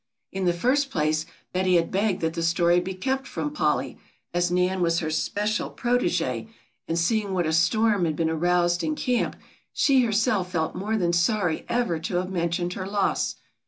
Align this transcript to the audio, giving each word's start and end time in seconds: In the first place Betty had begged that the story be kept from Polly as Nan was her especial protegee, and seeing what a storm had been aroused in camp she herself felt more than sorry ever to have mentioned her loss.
In 0.31 0.45
the 0.45 0.51
first 0.51 0.89
place 0.89 1.27
Betty 1.53 1.75
had 1.75 1.91
begged 1.91 2.21
that 2.21 2.33
the 2.33 2.41
story 2.41 2.79
be 2.79 2.95
kept 2.95 3.27
from 3.27 3.53
Polly 3.53 3.99
as 4.33 4.49
Nan 4.49 4.81
was 4.81 4.97
her 4.97 5.09
especial 5.09 5.69
protegee, 5.69 6.47
and 6.87 6.97
seeing 6.97 7.35
what 7.35 7.45
a 7.45 7.53
storm 7.53 8.05
had 8.05 8.15
been 8.15 8.27
aroused 8.27 8.83
in 8.83 8.95
camp 8.95 9.35
she 9.71 10.01
herself 10.01 10.51
felt 10.53 10.73
more 10.73 10.97
than 10.97 11.13
sorry 11.13 11.67
ever 11.69 11.99
to 11.99 12.15
have 12.15 12.31
mentioned 12.31 12.73
her 12.73 12.87
loss. 12.87 13.35